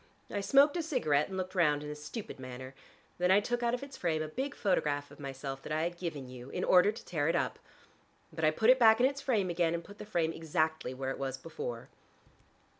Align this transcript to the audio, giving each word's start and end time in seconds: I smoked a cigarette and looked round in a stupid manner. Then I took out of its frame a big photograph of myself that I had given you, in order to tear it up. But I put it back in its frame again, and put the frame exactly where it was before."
I 0.31 0.41
smoked 0.41 0.75
a 0.77 0.81
cigarette 0.81 1.27
and 1.27 1.37
looked 1.37 1.53
round 1.53 1.83
in 1.83 1.91
a 1.91 1.95
stupid 1.95 2.39
manner. 2.39 2.73
Then 3.19 3.29
I 3.29 3.39
took 3.39 3.61
out 3.61 3.75
of 3.75 3.83
its 3.83 3.95
frame 3.97 4.23
a 4.23 4.27
big 4.27 4.55
photograph 4.55 5.11
of 5.11 5.19
myself 5.19 5.61
that 5.61 5.71
I 5.71 5.83
had 5.83 5.95
given 5.99 6.27
you, 6.27 6.49
in 6.49 6.63
order 6.63 6.91
to 6.91 7.05
tear 7.05 7.27
it 7.27 7.35
up. 7.35 7.59
But 8.33 8.43
I 8.43 8.49
put 8.49 8.71
it 8.71 8.79
back 8.79 8.99
in 8.99 9.05
its 9.05 9.21
frame 9.21 9.51
again, 9.51 9.75
and 9.75 9.83
put 9.83 9.99
the 9.99 10.05
frame 10.07 10.33
exactly 10.33 10.95
where 10.95 11.11
it 11.11 11.19
was 11.19 11.37
before." 11.37 11.87